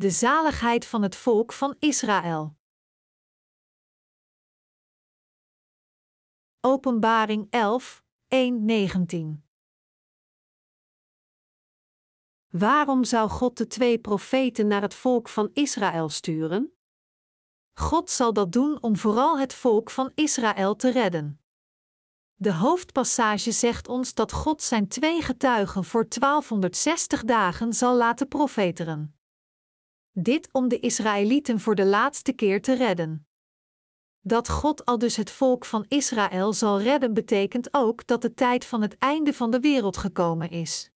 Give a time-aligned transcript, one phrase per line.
[0.00, 2.56] De zaligheid van het volk van Israël.
[6.60, 9.44] Openbaring 11, 1, 19.
[12.48, 16.76] Waarom zou God de twee profeten naar het volk van Israël sturen?
[17.72, 21.40] God zal dat doen om vooral het volk van Israël te redden.
[22.34, 29.19] De hoofdpassage zegt ons dat God zijn twee getuigen voor 1260 dagen zal laten profeteren.
[30.12, 33.26] Dit om de Israëlieten voor de laatste keer te redden.
[34.20, 38.64] Dat God al dus het volk van Israël zal redden betekent ook dat de tijd
[38.64, 40.90] van het einde van de wereld gekomen is.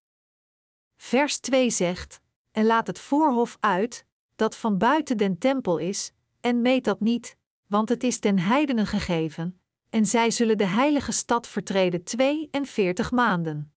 [0.96, 4.06] Vers 2 zegt: En laat het voorhof uit,
[4.36, 6.12] dat van buiten den tempel is,
[6.42, 11.12] en meet dat niet, want het is den heidenen gegeven, en zij zullen de heilige
[11.12, 13.74] stad vertreden 42 maanden.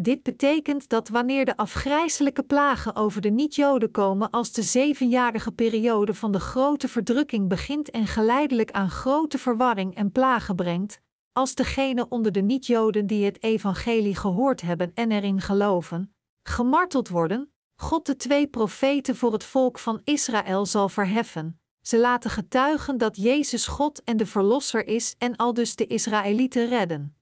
[0.00, 6.14] Dit betekent dat wanneer de afgrijselijke plagen over de niet-Joden komen als de zevenjarige periode
[6.14, 11.00] van de grote verdrukking begint en geleidelijk aan grote verwarring en plagen brengt,
[11.32, 17.52] als degenen onder de niet-Joden die het evangelie gehoord hebben en erin geloven, gemarteld worden,
[17.76, 21.60] God de twee profeten voor het volk van Israël zal verheffen.
[21.80, 27.17] Ze laten getuigen dat Jezus God en de Verlosser is en aldus de Israëlieten redden.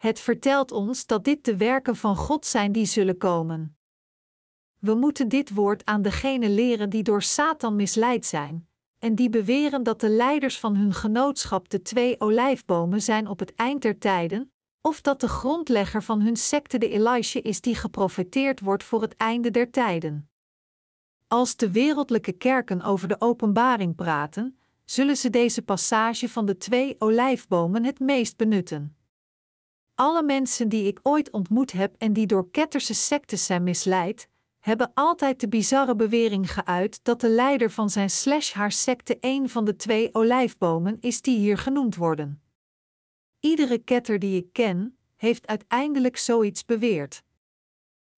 [0.00, 3.76] Het vertelt ons dat dit de werken van God zijn die zullen komen.
[4.78, 9.82] We moeten dit woord aan degenen leren die door Satan misleid zijn, en die beweren
[9.82, 14.52] dat de leiders van hun genootschap de twee olijfbomen zijn op het eind der tijden,
[14.80, 19.16] of dat de grondlegger van hun secte de Elisha is die geprofeteerd wordt voor het
[19.16, 20.30] einde der tijden.
[21.28, 26.96] Als de wereldlijke kerken over de openbaring praten, zullen ze deze passage van de twee
[26.98, 28.94] olijfbomen het meest benutten.
[30.00, 34.90] Alle mensen die ik ooit ontmoet heb en die door ketterse sectes zijn misleid, hebben
[34.94, 39.64] altijd de bizarre bewering geuit dat de leider van zijn slash haar secte een van
[39.64, 42.42] de twee olijfbomen is die hier genoemd worden.
[43.40, 47.22] Iedere ketter die ik ken, heeft uiteindelijk zoiets beweerd.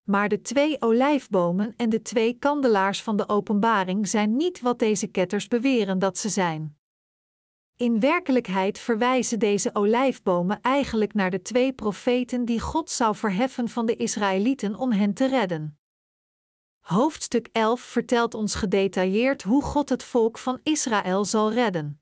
[0.02, 5.06] Maar de twee olijfbomen en de twee kandelaars van de openbaring zijn niet wat deze
[5.06, 6.76] ketters beweren dat ze zijn.
[7.76, 13.86] In werkelijkheid verwijzen deze olijfbomen eigenlijk naar de twee profeten die God zou verheffen van
[13.86, 15.78] de Israëlieten om hen te redden.
[16.80, 22.00] Hoofdstuk 11 vertelt ons gedetailleerd hoe God het volk van Israël zal redden.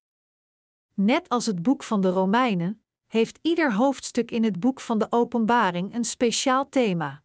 [0.95, 5.07] Net als het boek van de Romeinen, heeft ieder hoofdstuk in het boek van de
[5.11, 7.23] Openbaring een speciaal thema.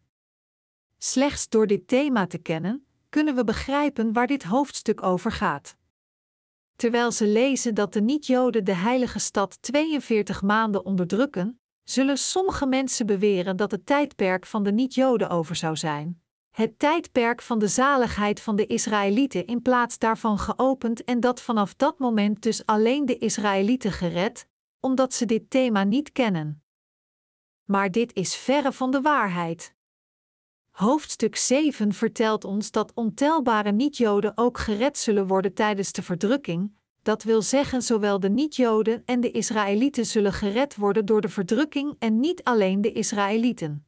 [0.98, 5.76] Slechts door dit thema te kennen, kunnen we begrijpen waar dit hoofdstuk over gaat.
[6.76, 13.06] Terwijl ze lezen dat de niet-Joden de heilige stad 42 maanden onderdrukken, zullen sommige mensen
[13.06, 16.22] beweren dat het tijdperk van de niet-Joden over zou zijn.
[16.50, 21.74] Het tijdperk van de zaligheid van de Israëlieten in plaats daarvan geopend en dat vanaf
[21.74, 24.48] dat moment dus alleen de Israëlieten gered,
[24.80, 26.62] omdat ze dit thema niet kennen.
[27.64, 29.75] Maar dit is verre van de waarheid.
[30.76, 37.22] Hoofdstuk 7 vertelt ons dat ontelbare niet-Joden ook gered zullen worden tijdens de verdrukking, dat
[37.22, 42.20] wil zeggen zowel de niet-Joden en de Israëlieten zullen gered worden door de verdrukking en
[42.20, 43.86] niet alleen de Israëlieten.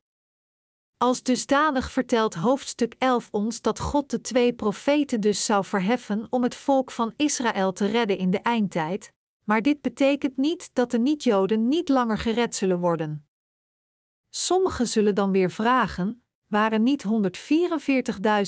[0.97, 6.43] Als dusdanig vertelt hoofdstuk 11 ons dat God de twee profeten dus zou verheffen om
[6.43, 9.13] het volk van Israël te redden in de eindtijd,
[9.45, 13.29] maar dit betekent niet dat de niet-Joden niet langer gered zullen worden.
[14.31, 17.05] Sommigen zullen dan weer vragen: waren niet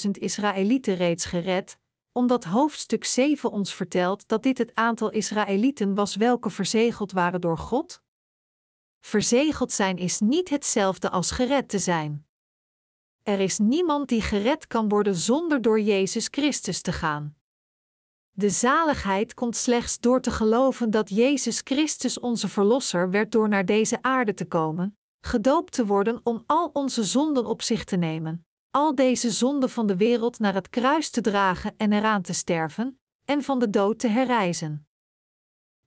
[0.04, 1.78] 144.000 Israëlieten reeds gered,
[2.12, 7.58] omdat hoofdstuk 7 ons vertelt dat dit het aantal Israëlieten was welke verzegeld waren door
[7.58, 8.02] God?
[9.00, 12.26] Verzegeld zijn is niet hetzelfde als gered te zijn.
[13.22, 17.36] Er is niemand die gered kan worden zonder door Jezus Christus te gaan.
[18.30, 23.64] De zaligheid komt slechts door te geloven dat Jezus Christus onze Verlosser werd door naar
[23.64, 28.46] deze aarde te komen, gedoopt te worden om al onze zonden op zich te nemen,
[28.70, 33.00] al deze zonden van de wereld naar het kruis te dragen en eraan te sterven,
[33.24, 34.86] en van de dood te herrijzen.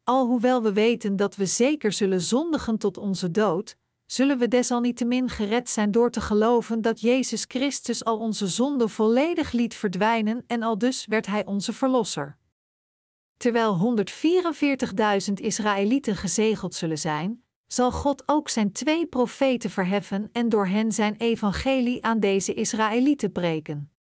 [0.04, 5.69] Alhoewel we weten dat we zeker zullen zondigen tot onze dood, zullen we desalniettemin gered
[5.69, 10.78] zijn door te geloven dat Jezus Christus al onze zonden volledig liet verdwijnen en al
[10.78, 12.38] dus werd Hij onze Verlosser.
[13.38, 13.96] Terwijl
[15.28, 20.92] 144.000 Israëlieten gezegeld zullen zijn, zal God ook zijn twee profeten verheffen en door hen
[20.92, 23.92] zijn evangelie aan deze Israëlieten preken.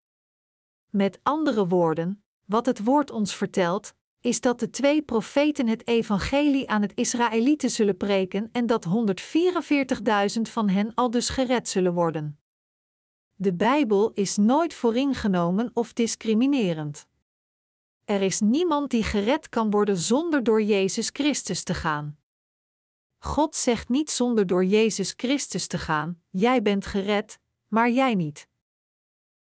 [0.89, 6.69] Met andere woorden, wat het woord ons vertelt, is dat de twee profeten het evangelie
[6.69, 8.85] aan het Israëlieten zullen preken en dat
[10.35, 12.39] 144.000 van hen al dus gered zullen worden.
[13.35, 17.07] De Bijbel is nooit vooringenomen of discriminerend.
[18.05, 22.17] Er is niemand die gered kan worden zonder door Jezus Christus te gaan.
[23.23, 28.47] God zegt niet zonder door Jezus Christus te gaan: Jij bent gered, maar jij niet.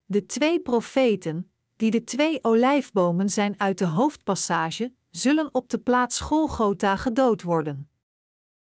[0.04, 6.20] De twee profeten, die de twee olijfbomen zijn uit de hoofdpassage, zullen op de plaats
[6.20, 7.90] Golgotha gedood worden.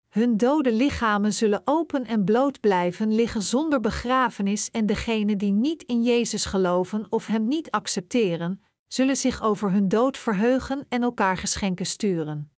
[0.09, 5.83] Hun dode lichamen zullen open en bloot blijven liggen zonder begrafenis en degenen die niet
[5.83, 11.37] in Jezus geloven of Hem niet accepteren, zullen zich over hun dood verheugen en elkaar
[11.37, 12.51] geschenken sturen.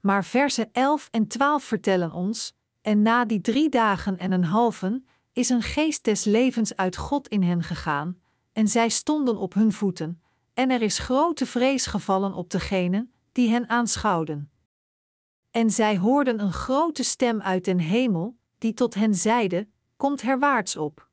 [0.00, 5.06] Maar versen 11 en 12 vertellen ons: En na die drie dagen en een halven
[5.32, 8.20] is een geest des levens uit God in hen gegaan,
[8.52, 10.22] en zij stonden op hun voeten,
[10.54, 14.50] en er is grote vrees gevallen op degenen die hen aanschouwden.
[15.50, 20.76] En zij hoorden een grote stem uit den hemel, die tot hen zeide: Komt herwaarts
[20.76, 21.08] op.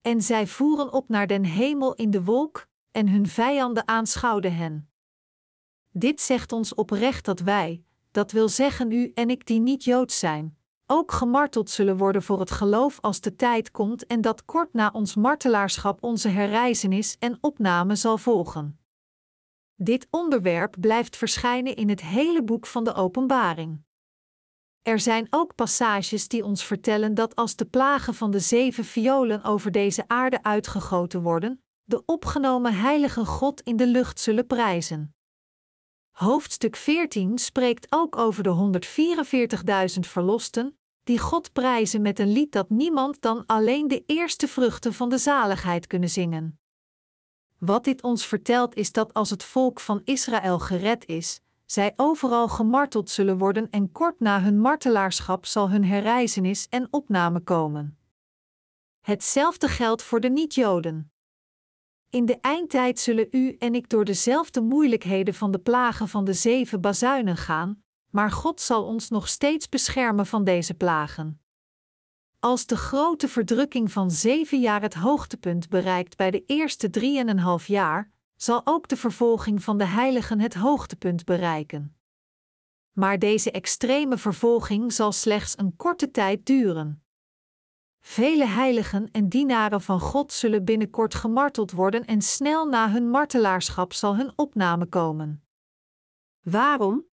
[0.00, 4.91] En zij voeren op naar den hemel in de wolk, en hun vijanden aanschouwden hen.
[5.92, 10.18] Dit zegt ons oprecht dat wij, dat wil zeggen u en ik die niet Joods
[10.18, 10.56] zijn,
[10.86, 14.90] ook gemarteld zullen worden voor het geloof als de tijd komt en dat kort na
[14.92, 18.80] ons martelaarschap onze herreizenis en opname zal volgen.
[19.74, 23.82] Dit onderwerp blijft verschijnen in het hele boek van de Openbaring.
[24.82, 29.44] Er zijn ook passages die ons vertellen dat als de plagen van de zeven violen
[29.44, 35.14] over deze aarde uitgegoten worden, de opgenomen heilige God in de lucht zullen prijzen.
[36.12, 38.80] Hoofdstuk 14 spreekt ook over de
[39.94, 44.94] 144.000 verlosten, die God prijzen met een lied dat niemand dan alleen de eerste vruchten
[44.94, 46.60] van de zaligheid kunnen zingen.
[47.58, 52.48] Wat dit ons vertelt is dat als het volk van Israël gered is, zij overal
[52.48, 57.98] gemarteld zullen worden en kort na hun martelaarschap zal hun herreizenis en opname komen.
[59.00, 61.11] Hetzelfde geldt voor de niet-Joden.
[62.12, 66.32] In de eindtijd zullen u en ik door dezelfde moeilijkheden van de plagen van de
[66.32, 71.40] zeven bazuinen gaan, maar God zal ons nog steeds beschermen van deze plagen.
[72.38, 78.10] Als de grote verdrukking van zeven jaar het hoogtepunt bereikt bij de eerste drieënhalf jaar,
[78.36, 81.96] zal ook de vervolging van de heiligen het hoogtepunt bereiken.
[82.92, 87.01] Maar deze extreme vervolging zal slechts een korte tijd duren.
[88.04, 93.92] Vele heiligen en dienaren van God zullen binnenkort gemarteld worden en snel na hun martelaarschap
[93.92, 95.44] zal hun opname komen.
[96.40, 97.06] Waarom?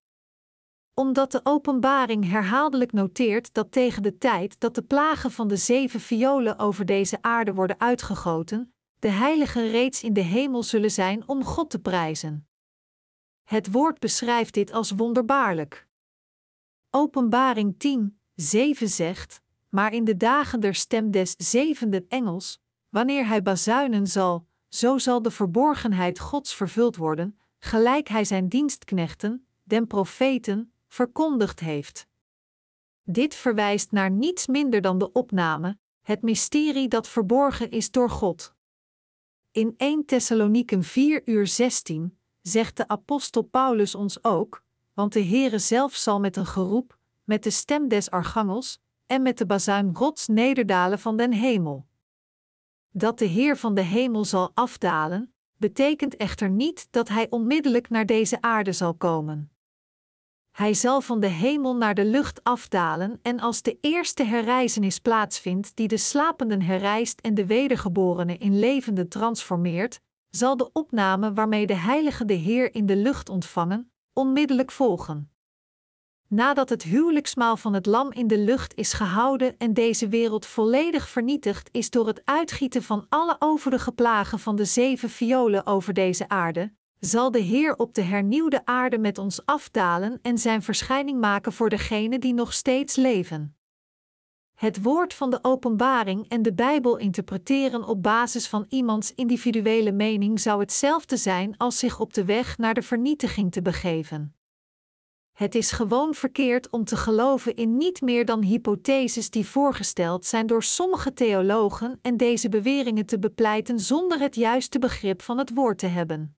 [0.93, 5.99] Omdat de openbaring herhaaldelijk noteert dat tegen de tijd dat de plagen van de zeven
[5.99, 11.43] violen over deze aarde worden uitgegoten, de heiligen reeds in de hemel zullen zijn om
[11.43, 12.47] God te prijzen.
[13.43, 15.87] Het woord beschrijft dit als wonderbaarlijk.
[16.89, 23.41] Openbaring 10, 7 zegt: Maar in de dagen der stem des zevende engels, wanneer hij
[23.41, 30.73] bazuinen zal, zo zal de verborgenheid Gods vervuld worden, gelijk hij zijn dienstknechten, den profeten,
[30.87, 32.07] verkondigd heeft.
[33.03, 38.53] Dit verwijst naar niets minder dan de opname, het mysterie dat verborgen is door God.
[39.51, 44.63] In 1 Thessaloniken 4 uur 16 zegt de apostel Paulus ons ook,
[44.93, 48.79] want de Heere zelf zal met een geroep, met de stem des archangels
[49.09, 51.87] en met de bazuin Gods nederdalen van den hemel.
[52.89, 58.05] Dat de Heer van de hemel zal afdalen, betekent echter niet dat hij onmiddellijk naar
[58.05, 59.51] deze aarde zal komen.
[60.51, 65.75] Hij zal van de hemel naar de lucht afdalen en als de eerste herreizenis plaatsvindt
[65.75, 71.75] die de slapenden herrijst en de wedergeborenen in levenden transformeert, zal de opname waarmee de
[71.75, 75.31] Heilige de Heer in de lucht ontvangen, onmiddellijk volgen.
[76.29, 81.09] Nadat het huwelijksmaal van het lam in de lucht is gehouden en deze wereld volledig
[81.09, 86.27] vernietigd is door het uitgieten van alle overige plagen van de zeven violen over deze
[86.27, 91.53] aarde, zal de Heer op de hernieuwde aarde met ons afdalen en zijn verschijning maken
[91.53, 93.57] voor degenen die nog steeds leven.
[94.55, 100.39] Het woord van de openbaring en de Bijbel interpreteren op basis van iemands individuele mening
[100.39, 104.38] zou hetzelfde zijn als zich op de weg naar de vernietiging te begeven.
[105.39, 110.47] Het is gewoon verkeerd om te geloven in niet meer dan hypotheses die voorgesteld zijn
[110.47, 115.77] door sommige theologen en deze beweringen te bepleiten zonder het juiste begrip van het woord
[115.77, 116.37] te hebben.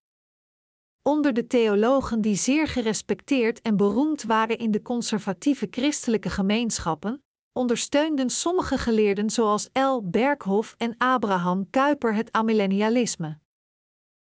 [1.01, 8.29] Onder de theologen die zeer gerespecteerd en beroemd waren in de conservatieve christelijke gemeenschappen, ondersteunden
[8.29, 10.01] sommige geleerden zoals L.
[10.03, 13.39] Berghof en Abraham Kuyper het amillennialisme.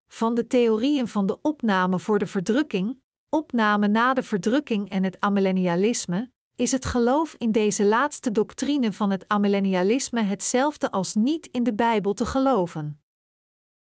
[0.09, 5.21] Van de theorieën van de opname voor de verdrukking, opname na de verdrukking en het
[5.21, 11.63] amillennialisme is het geloof in deze laatste doctrine van het amillennialisme hetzelfde als niet in
[11.63, 13.01] de Bijbel te geloven.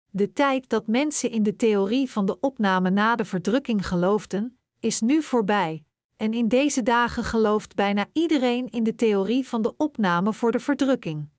[0.10, 5.02] De tijd dat mensen in de theorie van de opname na de verdrukking geloofden, is
[5.02, 5.84] nu voorbij,
[6.18, 10.60] en in deze dagen gelooft bijna iedereen in de theorie van de opname voor de
[10.60, 11.30] verdrukking.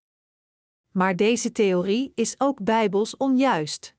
[0.92, 3.94] Maar deze theorie is ook bijbels onjuist.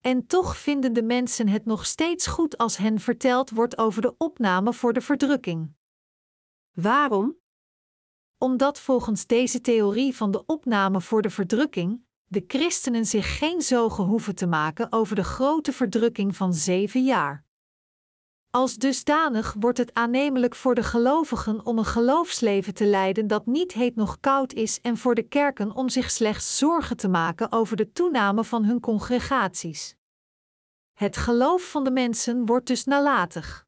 [0.00, 4.14] En toch vinden de mensen het nog steeds goed als hen verteld wordt over de
[4.16, 5.74] opname voor de verdrukking.
[6.70, 7.38] Waarom?
[8.38, 14.04] Omdat volgens deze theorie van de opname voor de verdrukking de christenen zich geen zorgen
[14.04, 17.44] hoeven te maken over de grote verdrukking van zeven jaar.
[18.52, 23.72] Als dusdanig wordt het aannemelijk voor de gelovigen om een geloofsleven te leiden dat niet
[23.72, 27.76] heet nog koud is en voor de kerken om zich slechts zorgen te maken over
[27.76, 29.94] de toename van hun congregaties.
[30.92, 33.66] Het geloof van de mensen wordt dus nalatig.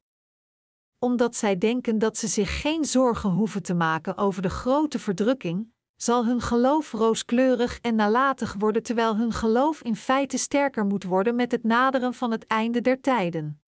[0.99, 5.73] Omdat zij denken dat ze zich geen zorgen hoeven te maken over de grote verdrukking,
[5.95, 11.35] zal hun geloof rooskleurig en nalatig worden terwijl hun geloof in feite sterker moet worden
[11.35, 13.62] met het naderen van het einde der tijden.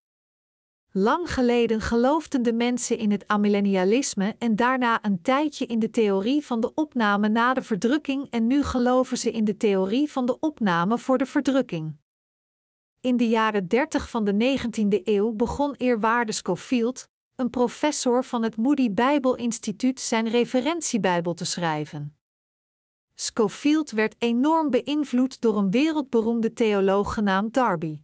[0.98, 6.46] Lang geleden geloofden de mensen in het amillennialisme en daarna een tijdje in de theorie
[6.46, 10.40] van de opname na de verdrukking en nu geloven ze in de theorie van de
[10.40, 11.98] opname voor de verdrukking.
[13.00, 18.58] In de jaren 30 van de 19e eeuw begon eerwaarde Scofield, een professor van het
[18.58, 22.18] Moody Bijbel Instituut, zijn referentiebijbel te schrijven.
[23.16, 28.02] Scofield werd enorm beïnvloed door een wereldberoemde theoloog genaamd Darby.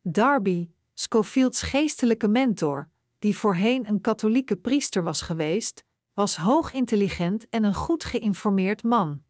[0.00, 0.70] Darby,
[1.00, 2.88] Scofields geestelijke mentor,
[3.18, 9.22] die voorheen een katholieke priester was geweest, was hoog intelligent en een goed geïnformeerd man.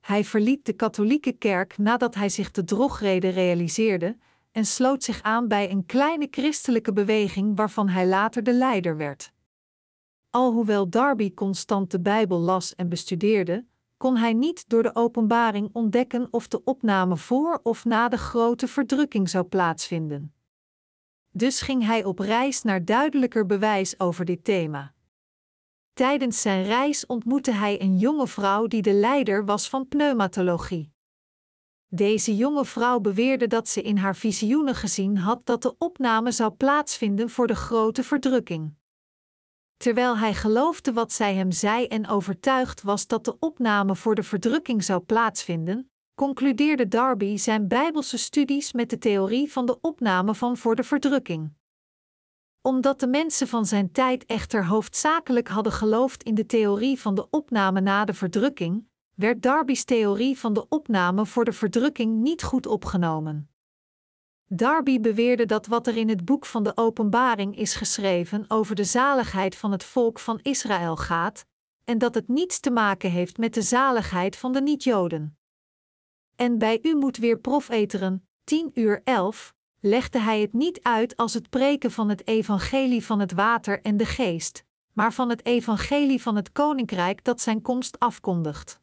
[0.00, 4.16] Hij verliet de katholieke kerk nadat hij zich de drogreden realiseerde
[4.52, 9.32] en sloot zich aan bij een kleine christelijke beweging waarvan hij later de leider werd.
[10.30, 13.66] Alhoewel Darby constant de Bijbel las en bestudeerde,
[13.96, 18.68] kon hij niet door de openbaring ontdekken of de opname voor of na de grote
[18.68, 20.32] verdrukking zou plaatsvinden.
[21.38, 24.94] Dus ging hij op reis naar duidelijker bewijs over dit thema.
[25.92, 30.92] Tijdens zijn reis ontmoette hij een jonge vrouw die de leider was van pneumatologie.
[31.88, 36.52] Deze jonge vrouw beweerde dat ze in haar visioenen gezien had dat de opname zou
[36.52, 38.74] plaatsvinden voor de grote verdrukking.
[39.76, 44.22] Terwijl hij geloofde wat zij hem zei en overtuigd was dat de opname voor de
[44.22, 50.56] verdrukking zou plaatsvinden, concludeerde Darby zijn Bijbelse studies met de theorie van de opname van
[50.56, 51.52] voor de verdrukking.
[52.60, 57.30] Omdat de mensen van zijn tijd echter hoofdzakelijk hadden geloofd in de theorie van de
[57.30, 62.66] opname na de verdrukking, werd Darby's theorie van de opname voor de verdrukking niet goed
[62.66, 63.50] opgenomen.
[64.46, 68.84] Darby beweerde dat wat er in het boek van de Openbaring is geschreven over de
[68.84, 71.44] zaligheid van het volk van Israël gaat,
[71.84, 75.37] en dat het niets te maken heeft met de zaligheid van de niet-Joden.
[76.40, 81.34] En bij u moet weer profeteren, 10 uur 11, legde hij het niet uit als
[81.34, 86.22] het preken van het evangelie van het water en de geest, maar van het evangelie
[86.22, 88.80] van het koninkrijk dat zijn komst afkondigt.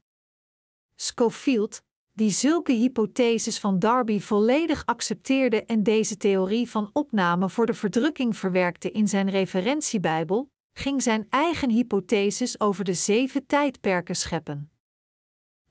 [0.96, 1.82] Schofield,
[2.14, 8.38] die zulke hypotheses van Darby volledig accepteerde en deze theorie van opname voor de verdrukking
[8.38, 14.70] verwerkte in zijn referentiebijbel, ging zijn eigen hypotheses over de zeven tijdperken scheppen.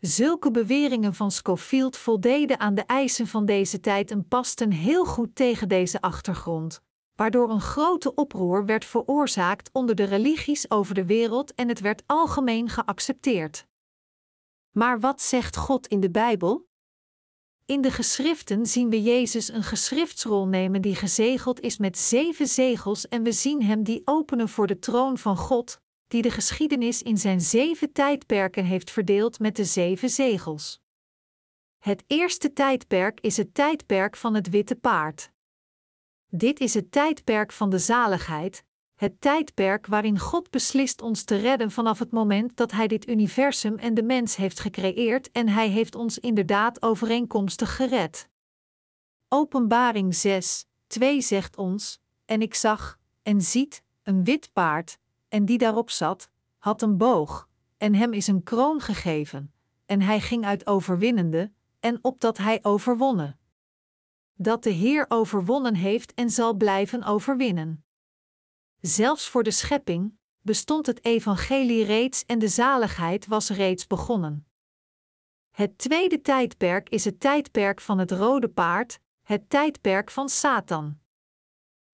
[0.06, 5.34] Zulke beweringen van Schofield voldeden aan de eisen van deze tijd en pasten heel goed
[5.34, 6.80] tegen deze achtergrond,
[7.14, 12.02] waardoor een grote oproer werd veroorzaakt onder de religies over de wereld en het werd
[12.06, 13.66] algemeen geaccepteerd.
[14.70, 16.68] Maar wat zegt God in de Bijbel?
[17.66, 23.08] In de geschriften zien we Jezus een geschriftsrol nemen die gezegeld is met zeven zegels
[23.08, 27.18] en we zien hem die openen voor de troon van God, die de geschiedenis in
[27.18, 30.82] zijn zeven tijdperken heeft verdeeld met de zeven zegels.
[31.78, 35.30] Het eerste tijdperk is het tijdperk van het witte paard.
[36.26, 41.70] Dit is het tijdperk van de zaligheid, het tijdperk waarin God beslist ons te redden
[41.70, 45.94] vanaf het moment dat Hij dit universum en de mens heeft gecreëerd en Hij heeft
[45.94, 48.28] ons inderdaad overeenkomstig gered.
[49.28, 54.98] Openbaring 6, 2 zegt ons: En ik zag, en ziet, een wit paard,
[55.34, 59.54] en die daarop zat, had een boog, en hem is een kroon gegeven,
[59.86, 63.38] en hij ging uit overwinnende, en opdat hij overwonnen.
[64.34, 67.84] Dat de Heer overwonnen heeft en zal blijven overwinnen.
[68.80, 74.46] Zelfs voor de schepping bestond het evangelie reeds en de zaligheid was reeds begonnen.
[75.50, 80.98] Het tweede tijdperk is het tijdperk van het rode paard, het tijdperk van Satan.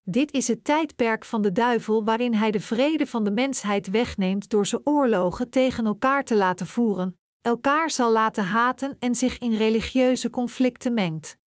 [0.04, 4.50] Dit is het tijdperk van de duivel waarin hij de vrede van de mensheid wegneemt
[4.50, 9.54] door ze oorlogen tegen elkaar te laten voeren, elkaar zal laten haten en zich in
[9.54, 11.38] religieuze conflicten mengt.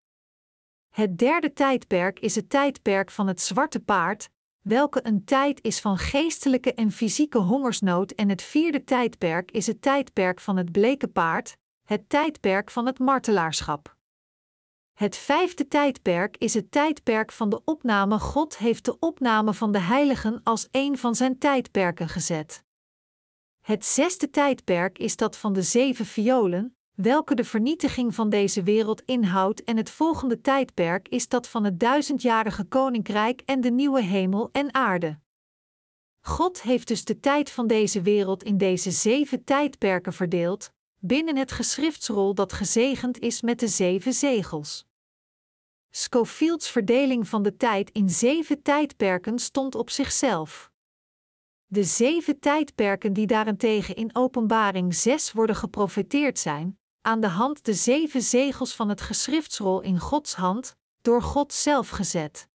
[0.95, 4.31] Het derde tijdperk is het tijdperk van het zwarte paard,
[4.61, 9.83] welke een tijd is van geestelijke en fysieke hongersnood, en het vierde tijdperk is het
[9.83, 13.97] tijdperk van het bleke paard, het tijdperk van het martelaarschap.
[14.93, 18.19] Het vijfde tijdperk is het tijdperk van de opname.
[18.19, 22.65] God heeft de opname van de heiligen als een van zijn tijdperken gezet.
[23.61, 29.03] Het zesde tijdperk is dat van de zeven violen, welke de vernietiging van deze wereld
[29.03, 34.49] inhoudt, en het volgende tijdperk is dat van het duizendjarige koninkrijk en de nieuwe hemel
[34.53, 35.19] en aarde.
[36.21, 40.73] God heeft dus de tijd van deze wereld in deze zeven tijdperken verdeeld,
[41.05, 44.87] binnen het geschriftsrol dat gezegend is met de zeven zegels.
[45.91, 50.71] Schofield's verdeling van de tijd in zeven tijdperken stond op zichzelf.
[51.67, 57.75] De zeven tijdperken die daarentegen in Openbaring 6 worden geprofeteerd zijn, aan de hand de
[57.75, 62.49] zeven zegels van het geschriftsrol in Gods hand, door God zelf gezet.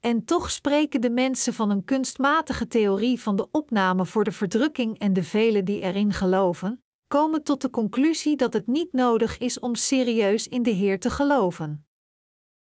[0.00, 4.98] En toch spreken de mensen van een kunstmatige theorie van de opname voor de verdrukking
[4.98, 9.58] en de velen die erin geloven, komen tot de conclusie dat het niet nodig is
[9.58, 11.86] om serieus in de Heer te geloven.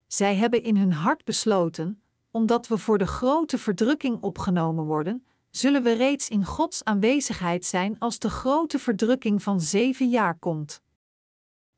[0.07, 5.83] Zij hebben in hun hart besloten, omdat we voor de grote verdrukking opgenomen worden, zullen
[5.83, 10.83] we reeds in Gods aanwezigheid zijn als de grote verdrukking van zeven jaar komt.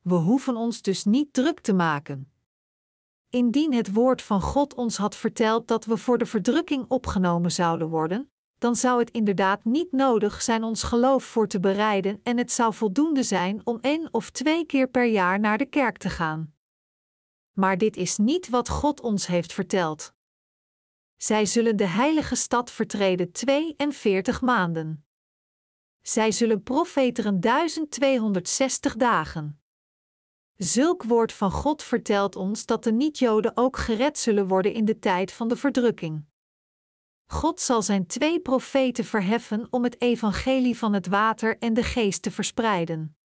[0.00, 2.32] We hoeven ons dus niet druk te maken.
[3.30, 7.88] Indien het woord van God ons had verteld dat we voor de verdrukking opgenomen zouden
[7.88, 8.31] worden,
[8.62, 12.74] dan zou het inderdaad niet nodig zijn ons geloof voor te bereiden en het zou
[12.74, 16.54] voldoende zijn om één of twee keer per jaar naar de kerk te gaan.
[17.52, 20.14] Maar dit is niet wat God ons heeft verteld.
[21.16, 25.06] Zij zullen de heilige stad vertreden 42 maanden.
[26.00, 29.60] Zij zullen profeteren 1260 dagen.
[30.56, 34.98] Zulk woord van God vertelt ons dat de niet-Joden ook gered zullen worden in de
[34.98, 36.30] tijd van de verdrukking.
[37.32, 42.22] God zal zijn twee profeten verheffen om het evangelie van het water en de geest
[42.22, 43.16] te verspreiden.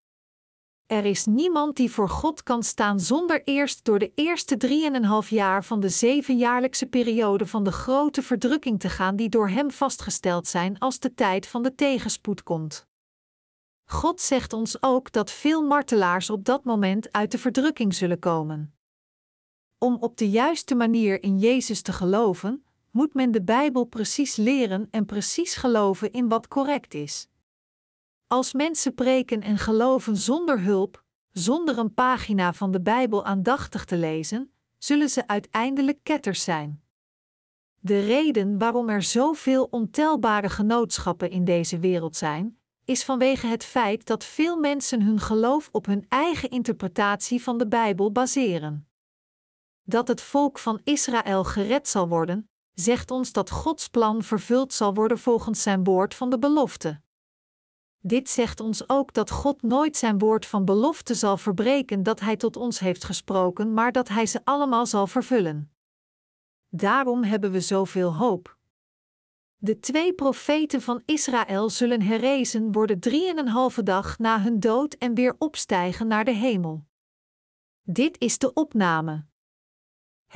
[0.86, 5.64] Er is niemand die voor God kan staan zonder eerst door de eerste drieënhalf jaar
[5.64, 10.78] van de zevenjaarlijkse periode van de grote verdrukking te gaan die door hem vastgesteld zijn
[10.78, 12.86] als de tijd van de tegenspoed komt.
[13.84, 18.74] God zegt ons ook dat veel martelaars op dat moment uit de verdrukking zullen komen.
[19.78, 22.66] Om op de juiste manier in Jezus te geloven,
[22.96, 27.28] moet men de Bijbel precies leren en precies geloven in wat correct is.
[28.26, 33.96] Als mensen preken en geloven zonder hulp, zonder een pagina van de Bijbel aandachtig te
[33.96, 36.82] lezen, zullen ze uiteindelijk ketters zijn.
[37.80, 44.06] De reden waarom er zoveel ontelbare genootschappen in deze wereld zijn, is vanwege het feit
[44.06, 48.88] dat veel mensen hun geloof op hun eigen interpretatie van de Bijbel baseren.
[49.82, 54.94] Dat het volk van Israël gered zal worden, zegt ons dat Gods plan vervuld zal
[54.94, 57.00] worden volgens zijn woord van de belofte.
[57.98, 62.36] Dit zegt ons ook dat God nooit zijn woord van belofte zal verbreken dat Hij
[62.36, 65.72] tot ons heeft gesproken, maar dat Hij ze allemaal zal vervullen.
[66.68, 68.58] Daarom hebben we zoveel hoop.
[69.56, 75.34] De twee profeten van Israël zullen herrezen worden drieënhalve dag na hun dood en weer
[75.38, 76.84] opstijgen naar de hemel.
[77.82, 79.26] Dit is de opname.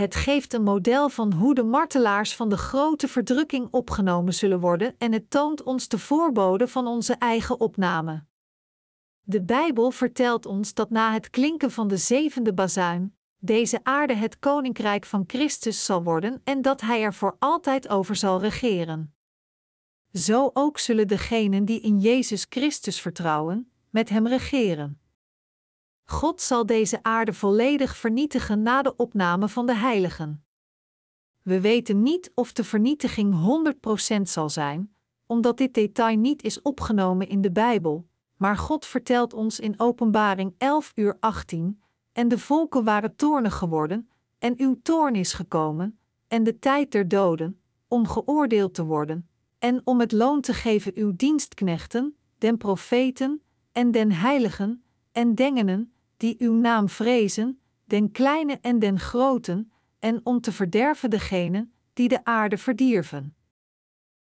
[0.00, 4.94] Het geeft een model van hoe de martelaars van de grote verdrukking opgenomen zullen worden
[4.98, 8.24] en het toont ons de voorbode van onze eigen opname.
[9.22, 14.38] De Bijbel vertelt ons dat na het klinken van de zevende bazuin, deze aarde het
[14.38, 19.14] koninkrijk van Christus zal worden en dat Hij er voor altijd over zal regeren.
[20.12, 24.99] Zo ook zullen degenen die in Jezus Christus vertrouwen, met Hem regeren.
[26.10, 30.44] God zal deze aarde volledig vernietigen na de opname van de heiligen.
[31.42, 33.34] We weten niet of de vernietiging
[34.18, 34.94] 100% zal zijn,
[35.26, 40.54] omdat dit detail niet is opgenomen in de Bijbel, maar God vertelt ons in Openbaring
[40.58, 46.42] 11 uur 18: En de volken waren toornig geworden, en uw toorn is gekomen, en
[46.42, 51.12] de tijd der doden, om geoordeeld te worden, en om het loon te geven uw
[51.16, 53.42] dienstknechten, den profeten,
[53.72, 60.20] en den heiligen, en dengenen, die uw naam vrezen, den kleine en den groten, en
[60.22, 63.34] om te verderven degenen die de aarde verdierven.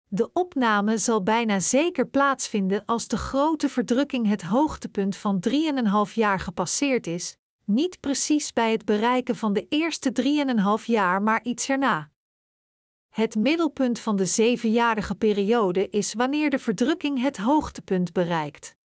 [0.07, 5.43] De opname zal bijna zeker plaatsvinden als de grote verdrukking het hoogtepunt van
[6.07, 10.11] 3,5 jaar gepasseerd is, niet precies bij het bereiken van de eerste
[10.79, 12.11] 3,5 jaar, maar iets erna.
[13.09, 18.77] Het middelpunt van de zevenjarige periode is wanneer de verdrukking het hoogtepunt bereikt.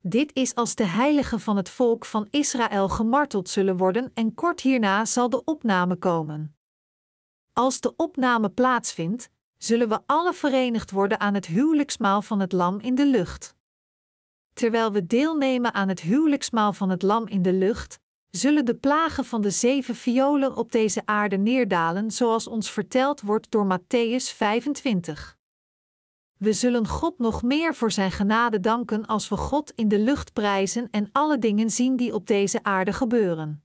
[0.00, 4.60] Dit is als de heiligen van het volk van Israël gemarteld zullen worden en kort
[4.60, 6.56] hierna zal de opname komen.
[7.52, 12.80] Als de opname plaatsvindt, zullen we alle verenigd worden aan het huwelijksmaal van het Lam
[12.80, 13.56] in de lucht.
[14.52, 17.98] Terwijl we deelnemen aan het huwelijksmaal van het Lam in de lucht,
[18.30, 23.50] zullen de plagen van de zeven violen op deze aarde neerdalen, zoals ons verteld wordt
[23.50, 25.37] door Matthäus 25.
[26.38, 30.32] We zullen God nog meer voor Zijn genade danken als we God in de lucht
[30.32, 33.62] prijzen en alle dingen zien die op deze aarde gebeuren.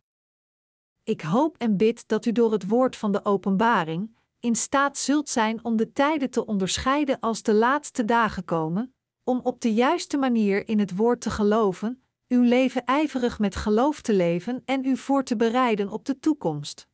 [1.03, 5.29] Ik hoop en bid dat u door het woord van de openbaring in staat zult
[5.29, 10.17] zijn om de tijden te onderscheiden als de laatste dagen komen, om op de juiste
[10.17, 14.97] manier in het woord te geloven, uw leven ijverig met geloof te leven en u
[14.97, 16.87] voor te bereiden op de toekomst.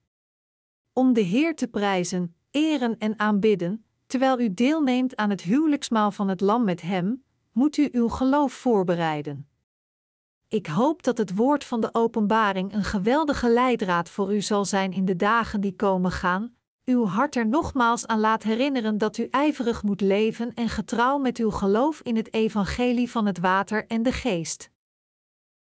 [0.93, 6.27] Om de Heer te prijzen, eren en aanbidden, terwijl u deelneemt aan het huwelijksmaal van
[6.27, 9.47] het Lam met Hem, moet u uw geloof voorbereiden.
[10.47, 14.91] Ik hoop dat het woord van de openbaring een geweldige leidraad voor u zal zijn
[14.93, 19.27] in de dagen die komen gaan, uw hart er nogmaals aan laat herinneren dat u
[19.31, 24.03] ijverig moet leven en getrouw met uw geloof in het evangelie van het water en
[24.03, 24.71] de geest.